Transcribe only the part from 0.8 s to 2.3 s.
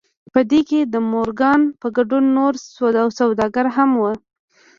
د مورګان په ګډون